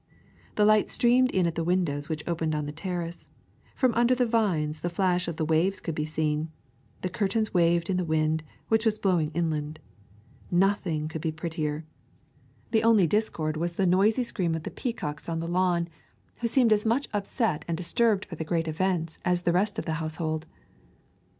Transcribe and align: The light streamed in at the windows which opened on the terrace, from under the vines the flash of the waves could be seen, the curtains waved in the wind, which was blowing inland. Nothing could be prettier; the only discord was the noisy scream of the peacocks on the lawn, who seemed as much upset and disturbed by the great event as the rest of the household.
The 0.55 0.65
light 0.65 0.89
streamed 0.89 1.29
in 1.29 1.45
at 1.45 1.53
the 1.53 1.63
windows 1.63 2.09
which 2.09 2.27
opened 2.27 2.55
on 2.55 2.65
the 2.65 2.71
terrace, 2.71 3.27
from 3.75 3.93
under 3.93 4.15
the 4.15 4.25
vines 4.25 4.79
the 4.79 4.89
flash 4.89 5.27
of 5.27 5.35
the 5.35 5.45
waves 5.45 5.79
could 5.79 5.93
be 5.93 6.05
seen, 6.05 6.49
the 7.01 7.07
curtains 7.07 7.53
waved 7.53 7.87
in 7.87 7.97
the 7.97 8.03
wind, 8.03 8.41
which 8.67 8.83
was 8.83 8.97
blowing 8.97 9.29
inland. 9.35 9.79
Nothing 10.49 11.07
could 11.07 11.21
be 11.21 11.31
prettier; 11.31 11.85
the 12.71 12.81
only 12.81 13.05
discord 13.05 13.57
was 13.57 13.73
the 13.73 13.85
noisy 13.85 14.23
scream 14.23 14.55
of 14.55 14.63
the 14.63 14.71
peacocks 14.71 15.29
on 15.29 15.39
the 15.39 15.47
lawn, 15.47 15.87
who 16.37 16.47
seemed 16.47 16.73
as 16.73 16.83
much 16.83 17.07
upset 17.13 17.63
and 17.67 17.77
disturbed 17.77 18.27
by 18.27 18.37
the 18.37 18.43
great 18.43 18.67
event 18.67 19.19
as 19.23 19.43
the 19.43 19.53
rest 19.53 19.77
of 19.77 19.85
the 19.85 19.93
household. 20.01 20.47